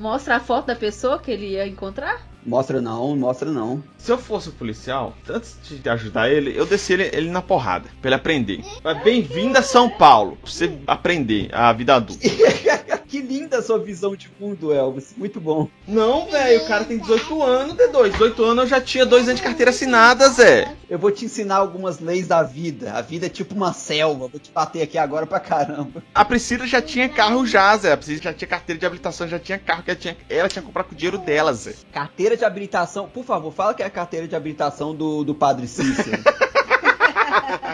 Mostra 0.02 0.38
a 0.38 0.40
foto 0.40 0.66
da 0.66 0.76
pessoa 0.76 1.20
que 1.20 1.30
ele 1.30 1.50
ia 1.50 1.68
encontrar? 1.68 2.28
Mostra 2.44 2.82
não, 2.82 3.16
mostra 3.16 3.52
não. 3.52 3.84
Se 4.00 4.12
eu 4.12 4.18
fosse 4.18 4.50
o 4.50 4.52
policial, 4.52 5.16
antes 5.30 5.56
de 5.64 5.88
ajudar 5.88 6.28
ele, 6.28 6.58
eu 6.58 6.66
desci 6.66 6.94
ele, 6.94 7.12
ele 7.14 7.30
na 7.30 7.40
porrada, 7.40 7.88
pra 8.02 8.10
ele 8.10 8.16
aprender. 8.16 8.64
Bem-vindo 9.04 9.60
a 9.60 9.62
São 9.62 9.88
Paulo, 9.88 10.38
pra 10.38 10.50
você 10.50 10.76
aprender 10.88 11.50
a 11.54 11.72
vida 11.72 11.94
adulta. 11.94 12.28
que 13.12 13.20
linda 13.20 13.58
a 13.58 13.62
sua 13.62 13.78
visão 13.78 14.16
de 14.16 14.32
mundo, 14.40 14.72
Elvis. 14.74 15.14
Muito 15.18 15.38
bom. 15.42 15.68
Não, 15.86 16.32
velho, 16.32 16.64
o 16.64 16.66
cara 16.66 16.86
tem 16.86 16.98
18 16.98 17.44
anos, 17.44 17.76
D2. 17.76 18.12
18 18.14 18.44
anos 18.46 18.64
eu 18.64 18.70
já 18.70 18.80
tinha 18.80 19.06
dois 19.06 19.28
anos 19.28 19.42
de 19.42 19.46
carteira 19.46 19.70
assinada, 19.70 20.30
Zé. 20.30 20.74
Eu 20.90 20.98
vou 20.98 21.12
te 21.12 21.26
ensinar 21.26 21.58
algumas 21.58 22.00
leis 22.00 22.26
da 22.26 22.42
vida. 22.42 22.94
A 22.94 23.02
vida 23.02 23.26
é 23.26 23.30
tipo 23.30 23.54
uma 23.54 23.74
selva. 23.74 24.30
Vou 24.30 24.40
te 24.40 24.50
bater 24.50 24.82
aqui 24.82 24.98
agora 24.98 25.28
pra 25.28 25.42
caramba. 25.42 26.02
A 26.16 26.24
Priscila 26.24 26.66
já 26.66 26.82
tinha 26.82 27.10
carro 27.10 27.46
já, 27.46 27.76
Zé. 27.76 27.92
A 27.92 27.98
Priscila 27.98 28.22
já 28.22 28.34
tinha 28.34 28.48
carteira 28.48 28.80
de 28.80 28.86
habilitação, 28.86 29.28
já 29.28 29.38
tinha 29.38 29.60
carro 29.60 29.84
que 29.84 29.92
ela 29.92 30.00
tinha, 30.00 30.18
ela 30.30 30.48
tinha 30.48 30.62
que 30.62 30.68
comprar 30.68 30.86
com 30.86 30.94
o 30.94 30.98
dinheiro 30.98 31.18
dela, 31.18 31.54
Zé. 31.54 31.74
Carteira 31.92 32.38
de 32.38 32.46
habilitação. 32.46 33.10
Por 33.10 33.26
favor, 33.26 33.52
fala 33.52 33.74
que 33.74 33.84
é 33.84 33.86
a 33.86 33.90
carteira 33.90 34.26
de 34.26 34.38
habilitação 34.38 34.96
do, 34.96 35.26
do 35.26 35.36
Padre 35.36 35.68
Cícero. 35.68 36.24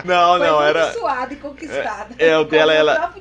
Não, 0.07 0.39
não, 0.39 0.61
era. 0.61 0.93
suada 0.93 1.33
e 1.33 1.37
conquistada. 1.37 2.15
É, 2.17 2.29
é 2.29 2.37
o 2.37 2.43
dela, 2.43 2.73
o 2.73 2.75
ela. 2.75 3.13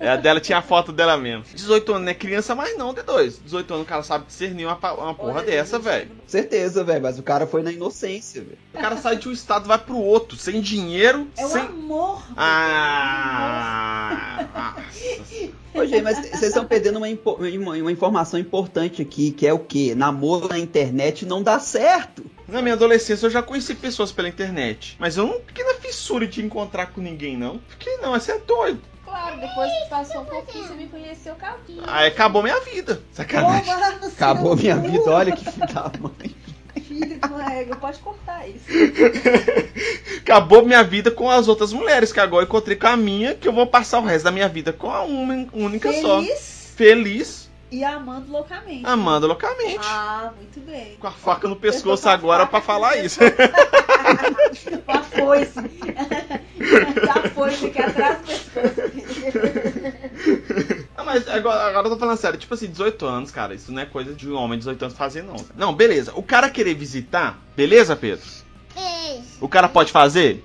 É, 0.00 0.08
a 0.10 0.16
dela 0.16 0.40
tinha 0.40 0.58
a 0.58 0.62
foto 0.62 0.92
dela 0.92 1.16
mesmo. 1.16 1.44
18 1.52 1.92
anos 1.92 2.04
não 2.04 2.10
é 2.10 2.14
criança 2.14 2.54
mais 2.54 2.76
não, 2.78 2.94
D2. 2.94 3.38
18 3.44 3.74
anos 3.74 3.86
o 3.86 3.88
cara 3.88 4.02
sabe 4.02 4.26
discernir 4.26 4.66
uma, 4.66 4.74
uma 4.94 5.14
porra 5.14 5.38
Olha, 5.38 5.46
dessa, 5.46 5.78
velho. 5.78 6.10
Certeza, 6.26 6.84
velho. 6.84 7.02
Mas 7.02 7.18
o 7.18 7.22
cara 7.22 7.46
foi 7.46 7.62
na 7.62 7.72
inocência, 7.72 8.42
velho. 8.42 8.58
O 8.74 8.78
cara 8.78 8.96
sai 8.96 9.16
de 9.16 9.28
um 9.28 9.32
estado 9.32 9.64
e 9.64 9.68
vai 9.68 9.78
pro 9.78 9.96
outro, 9.96 10.36
sem 10.36 10.60
dinheiro, 10.60 11.26
É 11.36 11.44
o 11.44 11.48
sem. 11.48 11.62
amor. 11.62 12.22
Ah! 12.36 14.46
Nossa. 14.54 15.57
Ô, 15.82 15.86
gente, 15.86 16.02
mas 16.02 16.18
vocês 16.18 16.42
estão 16.42 16.64
perdendo 16.64 16.96
uma, 16.98 17.08
impo- 17.08 17.34
uma- 17.40 17.74
uma 17.76 17.92
informação 17.92 18.38
importante 18.38 19.02
aqui, 19.02 19.30
que 19.30 19.46
é 19.46 19.52
o 19.52 19.58
quê? 19.58 19.94
Namoro 19.96 20.48
na 20.48 20.58
internet 20.58 21.24
não 21.26 21.42
dá 21.42 21.58
certo. 21.58 22.24
Na 22.46 22.62
minha 22.62 22.74
adolescência 22.74 23.26
eu 23.26 23.30
já 23.30 23.42
conheci 23.42 23.74
pessoas 23.74 24.10
pela 24.10 24.28
internet. 24.28 24.96
Mas 24.98 25.16
eu 25.16 25.26
não 25.26 25.40
fiquei 25.46 25.64
na 25.64 25.74
fissura 25.74 26.26
de 26.26 26.44
encontrar 26.44 26.86
com 26.86 27.00
ninguém, 27.00 27.36
não. 27.36 27.60
Fiquei 27.68 27.96
não, 27.98 28.12
você 28.12 28.32
é 28.32 28.38
doido. 28.38 28.80
Claro, 29.04 29.40
depois 29.40 29.70
que 29.72 29.88
passou 29.88 30.20
um 30.20 30.24
pouquinho, 30.26 30.66
você 30.68 30.74
me 30.74 30.86
conheceu, 30.86 31.32
acabou. 31.32 31.82
Aí 31.86 32.08
acabou 32.08 32.42
minha 32.42 32.60
vida. 32.60 33.00
Sacanagem. 33.12 33.72
Acabou 34.06 34.54
minha 34.56 34.76
vida, 34.76 35.10
olha 35.10 35.32
que 35.34 35.44
filho 35.50 35.66
da 35.66 35.90
mãe. 35.98 36.36
Filho 36.80 37.18
de 37.18 37.26
uma 37.26 37.52
égua, 37.52 37.76
pode 37.76 37.98
cortar 37.98 38.48
isso. 38.48 38.64
Acabou 40.20 40.64
minha 40.64 40.82
vida 40.82 41.10
com 41.10 41.30
as 41.30 41.48
outras 41.48 41.72
mulheres, 41.72 42.12
que 42.12 42.20
agora 42.20 42.44
eu 42.44 42.46
encontrei 42.46 42.76
com 42.76 42.86
a 42.86 42.96
minha, 42.96 43.34
que 43.34 43.48
eu 43.48 43.52
vou 43.52 43.66
passar 43.66 44.00
o 44.00 44.04
resto 44.04 44.24
da 44.24 44.30
minha 44.30 44.48
vida 44.48 44.72
com 44.72 44.90
a 44.90 45.02
uma 45.02 45.46
única 45.52 45.92
só. 45.92 46.20
Feliz 46.20 46.72
Feliz, 46.78 47.50
e 47.70 47.84
amando 47.84 48.30
loucamente. 48.30 48.86
amando 48.86 49.26
loucamente. 49.26 49.80
Ah, 49.82 50.32
muito 50.36 50.60
bem. 50.60 50.96
Com 50.98 51.06
a 51.06 51.10
faca 51.10 51.48
no 51.48 51.56
pescoço 51.56 52.08
agora 52.08 52.46
pra 52.46 52.60
falar 52.60 52.96
isso. 52.96 53.18
Foice. 55.18 55.54
Com 55.54 57.10
a 57.10 57.28
foice 57.30 57.66
aqui 57.66 57.82
atrás 57.82 58.18
do 58.18 58.26
pescoço. 58.26 59.57
Mas 61.08 61.28
agora, 61.28 61.66
agora 61.68 61.86
eu 61.86 61.90
tô 61.92 61.98
falando 61.98 62.18
sério, 62.18 62.38
tipo 62.38 62.52
assim, 62.52 62.66
18 62.66 63.06
anos, 63.06 63.30
cara, 63.30 63.54
isso 63.54 63.72
não 63.72 63.80
é 63.80 63.86
coisa 63.86 64.14
de 64.14 64.28
um 64.30 64.36
homem 64.36 64.58
de 64.58 64.64
18 64.64 64.82
anos 64.84 64.96
fazer, 64.96 65.22
não. 65.22 65.36
Não, 65.56 65.74
beleza. 65.74 66.12
O 66.14 66.22
cara 66.22 66.50
querer 66.50 66.74
visitar, 66.74 67.38
beleza, 67.56 67.96
Pedro? 67.96 68.26
O 69.40 69.48
cara 69.48 69.68
pode 69.68 69.90
fazer? 69.90 70.44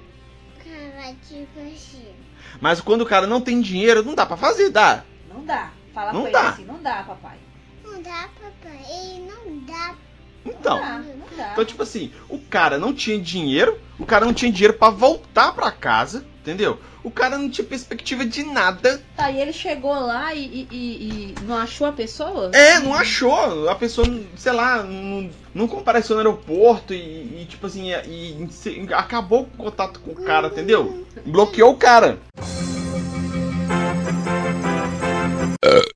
Mas 2.62 2.80
quando 2.80 3.02
o 3.02 3.06
cara 3.06 3.28
não 3.28 3.42
tem 3.42 3.60
dinheiro, 3.60 4.04
não 4.04 4.16
dá 4.16 4.26
pra 4.26 4.38
fazer, 4.38 4.70
dá. 4.70 5.04
Não 5.28 5.44
dá. 5.44 5.72
Fala 5.94 6.14
Não 6.14 6.24
com 6.26 6.32
dá. 6.32 6.40
ele 6.40 6.48
assim, 6.48 6.66
não 6.66 6.82
dá, 6.82 7.04
papai. 7.04 7.38
Não 7.84 8.02
dá, 8.02 8.30
papai. 8.42 9.22
Não 9.28 9.58
dá. 9.66 9.96
Então. 10.46 10.78
Não 10.78 10.86
dá, 10.86 11.00
não 11.00 11.38
dá. 11.38 11.50
Então, 11.54 11.66
tipo 11.66 11.84
assim, 11.84 12.12
o 12.30 12.38
cara 12.40 12.78
não 12.78 12.94
tinha 12.94 13.20
dinheiro, 13.20 13.80
o 14.00 14.06
cara 14.06 14.26
não 14.26 14.34
tinha 14.34 14.52
dinheiro 14.52 14.74
pra 14.74 14.90
voltar 14.90 15.54
pra 15.54 15.72
casa, 15.72 16.26
entendeu? 16.42 16.80
O 17.04 17.12
cara 17.12 17.38
não 17.38 17.50
tinha 17.50 17.68
perspectiva 17.68 18.26
de 18.26 18.44
nada. 18.44 19.02
Tá, 19.18 19.30
e 19.30 19.42
ele 19.42 19.52
chegou 19.52 19.94
lá 19.94 20.34
e, 20.34 20.40
e- 20.40 20.68
e- 20.72 21.36
e 21.38 21.44
não 21.44 21.56
achou 21.58 21.86
a 21.88 21.92
pessoa? 21.92 22.50
É, 22.54 22.80
não 22.80 22.94
achou. 22.94 23.68
A 23.70 23.76
pessoa, 23.76 24.08
sei 24.38 24.54
lá, 24.54 24.82
não, 24.84 25.30
não 25.54 25.68
compareceu 25.68 26.16
no 26.16 26.22
aeroporto 26.22 26.94
e, 26.94 27.46
tipo 27.50 27.68
assim, 27.68 27.92
e, 27.92 28.48
acabou 28.94 29.42
o 29.42 29.46
contato 29.58 30.00
com 30.00 30.12
o 30.12 30.16
cara, 30.24 30.48
entendeu? 30.48 31.06
Bloqueou 31.26 31.72
o 31.72 31.78
cara. 31.78 32.20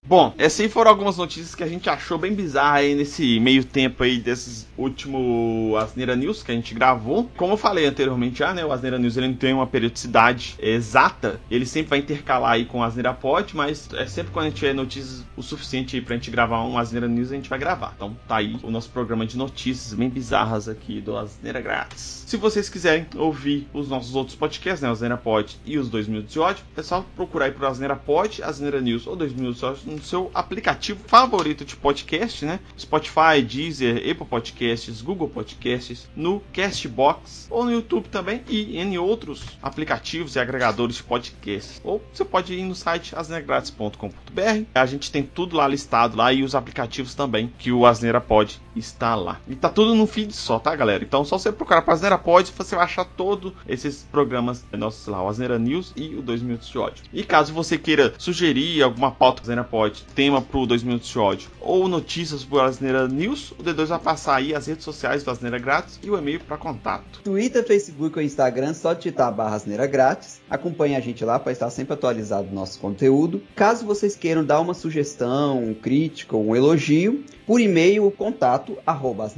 Bom, 0.07 0.33
essas 0.37 0.71
foram 0.71 0.89
algumas 0.89 1.17
notícias 1.17 1.53
que 1.53 1.61
a 1.61 1.67
gente 1.67 1.89
achou 1.89 2.17
bem 2.17 2.33
bizarra 2.33 2.77
aí 2.77 2.95
nesse 2.95 3.41
meio 3.41 3.65
tempo 3.65 4.03
aí 4.03 4.17
desses 4.17 4.65
últimos 4.77 5.75
Asneira 5.75 6.15
News 6.15 6.41
que 6.41 6.49
a 6.49 6.55
gente 6.55 6.73
gravou. 6.73 7.29
Como 7.35 7.51
eu 7.51 7.57
falei 7.57 7.85
anteriormente 7.85 8.39
já, 8.39 8.53
né, 8.53 8.63
o 8.63 8.71
Asneira 8.71 8.97
News 8.97 9.17
ele 9.17 9.27
não 9.27 9.35
tem 9.35 9.53
uma 9.53 9.67
periodicidade 9.67 10.55
exata, 10.59 11.41
ele 11.51 11.65
sempre 11.65 11.89
vai 11.89 11.99
intercalar 11.99 12.51
aí 12.51 12.63
com 12.63 12.79
o 12.79 12.83
Asneira 12.83 13.13
Pod, 13.13 13.53
mas 13.53 13.89
é 13.95 14.05
sempre 14.05 14.31
quando 14.31 14.45
a 14.45 14.49
gente 14.49 14.59
tiver 14.59 14.73
notícias 14.73 15.25
o 15.35 15.43
suficiente 15.43 15.97
aí 15.97 16.01
pra 16.01 16.15
gente 16.15 16.31
gravar 16.31 16.63
um 16.63 16.77
Asneira 16.77 17.09
News, 17.09 17.33
a 17.33 17.35
gente 17.35 17.49
vai 17.49 17.59
gravar. 17.59 17.91
Então 17.97 18.15
tá 18.29 18.37
aí 18.37 18.55
o 18.63 18.71
nosso 18.71 18.89
programa 18.89 19.25
de 19.25 19.37
notícias 19.37 19.93
bem 19.93 20.07
bizarras 20.07 20.69
aqui 20.69 21.01
do 21.01 21.17
Asneira 21.17 21.59
Grátis. 21.59 22.23
Se 22.25 22.37
vocês 22.37 22.69
quiserem 22.69 23.05
ouvir 23.13 23.67
os 23.73 23.89
nossos 23.89 24.15
outros 24.15 24.37
podcasts, 24.37 24.81
né, 24.81 24.87
o 24.87 24.93
Asneira 24.93 25.17
Pod 25.17 25.59
e 25.65 25.77
os 25.77 25.89
2 25.89 26.07
Minutos 26.07 26.31
de 26.31 26.39
Ódio, 26.39 26.63
é 26.77 26.81
só 26.81 27.05
procurar 27.13 27.47
aí 27.47 27.51
pro 27.51 27.67
Asneira 27.67 27.95
Pod, 27.97 28.41
Asneira 28.41 28.79
News 28.79 29.05
ou 29.05 29.13
2 29.13 29.33
Minutos 29.33 29.59
de 29.59 29.65
Ódio 29.65 29.96
no 29.97 30.03
seu 30.03 30.31
aplicativo 30.33 30.99
favorito 31.07 31.65
de 31.65 31.75
podcast, 31.75 32.45
né? 32.45 32.59
Spotify, 32.79 33.41
Deezer, 33.43 33.97
Apple 33.97 34.25
Podcasts, 34.25 35.01
Google 35.01 35.27
Podcasts, 35.27 36.07
no 36.15 36.41
Castbox 36.53 37.47
ou 37.49 37.65
no 37.65 37.71
YouTube 37.71 38.07
também 38.09 38.43
e 38.47 38.77
em 38.77 38.97
outros 38.97 39.43
aplicativos 39.61 40.35
e 40.35 40.39
agregadores 40.39 40.97
de 40.97 41.03
podcasts. 41.03 41.81
Ou 41.83 42.01
você 42.13 42.23
pode 42.23 42.53
ir 42.53 42.63
no 42.63 42.75
site 42.75 43.15
asneiragratis.com.br. 43.15 44.63
A 44.73 44.85
gente 44.85 45.11
tem 45.11 45.23
tudo 45.23 45.55
lá 45.57 45.67
listado 45.67 46.15
lá 46.15 46.31
e 46.31 46.43
os 46.43 46.55
aplicativos 46.55 47.15
também 47.15 47.51
que 47.57 47.71
o 47.71 47.85
Asneira 47.85 48.21
Pod 48.21 48.61
está 48.75 49.15
lá. 49.15 49.39
E 49.47 49.55
tá 49.55 49.69
tudo 49.69 49.95
no 49.95 50.05
feed 50.05 50.33
só, 50.33 50.59
tá, 50.59 50.75
galera? 50.75 51.03
Então 51.03 51.25
só 51.25 51.37
você 51.37 51.51
procurar 51.51 51.81
para 51.81 51.93
Asneira 51.93 52.17
Pod, 52.17 52.51
você 52.55 52.75
vai 52.75 52.85
achar 52.85 53.05
todos 53.05 53.53
esses 53.67 54.07
programas 54.11 54.63
nossos 54.71 55.07
lá, 55.07 55.23
o 55.23 55.27
Asneira 55.27 55.57
News 55.57 55.93
e 55.95 56.15
o 56.15 56.21
2 56.21 56.41
Minutos 56.41 56.69
de 56.69 56.77
Ódio. 56.77 57.03
E 57.11 57.23
caso 57.23 57.53
você 57.53 57.77
queira 57.77 58.13
sugerir 58.17 58.83
alguma 58.83 59.11
pauta 59.11 59.41
do 59.41 59.45
Asneira 59.45 59.63
Pod, 59.63 59.86
tema 59.89 60.41
pro 60.41 60.65
2 60.65 60.83
Minutos 60.83 61.09
de 61.09 61.19
Ódio 61.19 61.49
ou 61.59 61.87
notícias 61.87 62.43
pro 62.43 62.59
Asneira 62.59 63.07
News, 63.07 63.51
o 63.51 63.63
D2 63.63 63.85
vai 63.85 63.99
passar 63.99 64.35
aí 64.35 64.53
as 64.53 64.67
redes 64.67 64.83
sociais 64.83 65.23
do 65.23 65.31
Asneira 65.31 65.59
Grátis 65.59 65.99
e 66.01 66.09
o 66.09 66.17
e-mail 66.17 66.39
para 66.39 66.57
contato. 66.57 67.21
Twitter, 67.23 67.65
Facebook 67.65 68.17
ou 68.17 68.23
Instagram, 68.23 68.73
só 68.73 68.93
digitar 68.93 69.33
barra 69.33 69.55
asneira 69.55 69.85
grátis. 69.85 70.39
Acompanhe 70.49 70.95
a 70.95 70.99
gente 70.99 71.23
lá 71.25 71.39
para 71.39 71.51
estar 71.51 71.69
sempre 71.69 71.93
atualizado 71.93 72.47
do 72.47 72.55
nosso 72.55 72.79
conteúdo. 72.79 73.41
Caso 73.55 73.85
vocês 73.85 74.15
queiram 74.15 74.43
dar 74.43 74.59
uma 74.59 74.73
sugestão, 74.73 75.63
um 75.63 75.73
crítica 75.73 76.35
ou 76.35 76.47
um 76.47 76.55
elogio, 76.55 77.23
por 77.47 77.61
e-mail 77.61 78.11
contato 78.11 78.77
arroba 78.85 79.31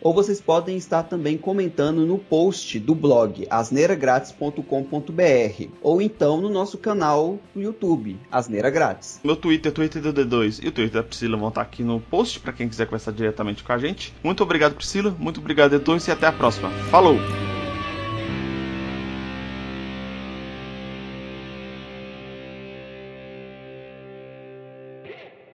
ou 0.00 0.14
vocês 0.14 0.40
podem 0.40 0.76
estar 0.76 1.02
também 1.02 1.36
comentando 1.36 2.06
no 2.06 2.18
post 2.18 2.78
do 2.78 2.94
blog 2.94 3.46
asneiragratis.com.br 3.50 5.68
ou 5.82 6.00
então 6.00 6.40
no 6.40 6.48
nosso 6.48 6.78
canal 6.78 7.38
no 7.54 7.62
YouTube, 7.62 8.16
Asneira 8.30 8.70
Grátis. 8.70 9.20
Meu 9.24 9.34
Twitter, 9.34 9.72
Twitter 9.72 10.00
do 10.00 10.12
D2 10.12 10.60
e 10.62 10.68
o 10.68 10.72
Twitter 10.72 11.02
da 11.02 11.02
Priscila 11.02 11.36
vão 11.36 11.48
estar 11.48 11.62
aqui 11.62 11.82
no 11.82 12.00
post 12.00 12.38
para 12.38 12.52
quem 12.52 12.68
quiser 12.68 12.86
conversar 12.86 13.10
diretamente 13.10 13.64
com 13.64 13.72
a 13.72 13.78
gente. 13.78 14.14
Muito 14.22 14.42
obrigado, 14.42 14.76
Priscila. 14.76 15.14
Muito 15.18 15.40
obrigado, 15.40 15.80
D2 15.80 16.06
e 16.06 16.12
até 16.12 16.28
a 16.28 16.32
próxima. 16.32 16.70
Falou! 16.90 17.18